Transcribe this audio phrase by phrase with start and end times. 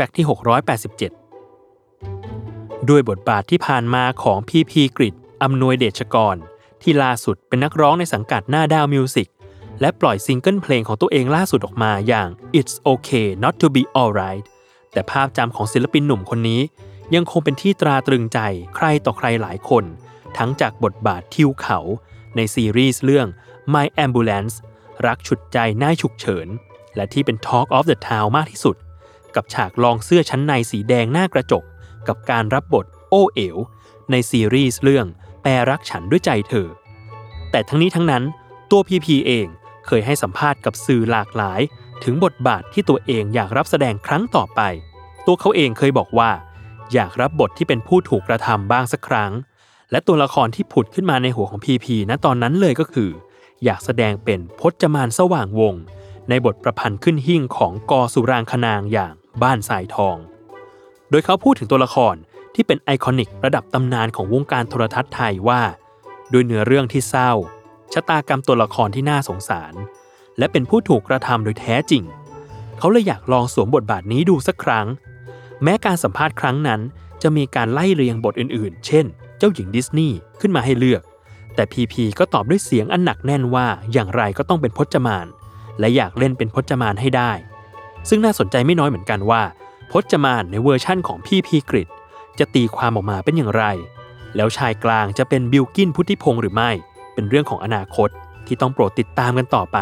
[0.00, 0.26] Fact ที่
[1.40, 6.36] 687 ด้วยบทบาทที่ผ่านมาของพีพีกฤษฏ์อำนวยเดชกร
[6.82, 9.28] ที่ล่าสุดเป็นนักร้องในสังกัดหน้าดาวมิวสิก
[9.80, 12.28] และปล่อยซิงเกิลเพลงของตัวเองล่าสุดออกมาอย่าง
[12.58, 14.44] It's Okay Not to Be Alright
[14.92, 16.60] แต่ภาพจำของศิลปินหนุ่มคนนี้
[17.14, 18.38] ยังคงเป็นที่ตราตรึงใจ
[18.76, 19.84] ใครต่อใครหลายคน
[20.36, 21.78] ทั้งจากบทบาททิวเขา
[22.36, 23.26] ในซีรีส์เรื่อง
[23.74, 24.54] My Ambulance
[25.06, 26.48] รักฉุดใจน่ายฉุกเฉิน
[26.96, 28.76] และที่เป็น Talk of the Town มากที่สุด
[29.36, 31.64] กับฉากลองเสื้อชั้นในสีแดงหน้ากระจก
[32.08, 33.56] กับการรับบทโอเอ๋ว
[34.10, 35.06] ในซีรีส์เรื่อง
[35.42, 36.68] แปรรักฉันด้วยใจเธอ
[37.50, 38.22] แต่ทั้งนี้ทั้งนั้น
[38.70, 39.46] ตัวพีพีเอง
[39.86, 41.60] เคยให้สัมภาษณ์กับสื่อหลากหลาย
[42.04, 44.60] ถึงบทบาทที่ตัวเองอยากรับแสดงครั้งต่อไป
[45.26, 46.30] ตัวเขาเองเคยบอกว่า
[46.94, 49.32] อยากรับบทที่เป็นผู้ถูกกระทำบ้างสักครั้ง
[49.90, 53.10] และตัวละครที่ผุดขึ้นมาในหัวของพีพีณตอนนั้นเลยก็คือ
[53.64, 55.74] อยากแสดงเป็นพจมานสว่างวง
[56.28, 60.16] ในบทประพันธ์ขึ้นหิ่งของกอสุรางคนางอย่าง บ้านสายทอง
[61.10, 62.14] โดยเขาพูดถึงตัวละคร
[62.54, 65.62] ที่เป็นไอคอนิกระดับตำนานของวงการโทรทัศน์ไทยว่า
[66.32, 67.32] ด้วยเนื้อเรื่องที่เศร้า
[67.92, 69.74] ชะตากรรมตัวละครที่น่าสงสาร
[70.38, 72.04] และเป็นผู้ถูกกระทำโดยแท้จริง
[72.78, 74.86] เขาเลยอยากลองสวมบทบาทนี้ดูสักครั้ง
[75.62, 76.80] แม้การสัมภาษณ์ครั้งนั้น
[77.22, 79.06] จะมีการไล่เรียงบทอื่นๆ เช่น
[79.38, 81.02] เจ้าหญิงดิสนีย์ขึ้นมาให้เลือก
[81.54, 85.26] แต่พีพีก็ตอบด้วยเสียงอันหนักแน่นว่าอย่างไรก็ต้องเป็นพจมาน
[85.78, 87.32] และอยากเล่นเป็นพจมานให้ได้
[88.08, 89.42] ซึ่งน่าสนใจไม่น้อยเหมือนกันว่า
[89.90, 91.88] พจมานในเวอร์ชั่นของพีพีกฤษฏ์
[92.38, 93.64] จะตีความออกมาเป็นอย่างไร
[94.36, 96.70] แล้วชายกลางจะเป็นบิวกิ้นพุฒิพงศ์หรือไม่
[97.14, 98.08] เป็นเรื่องของอนาคต
[98.46, 99.78] ที่ต้องโปรดติดตามกันต่อไป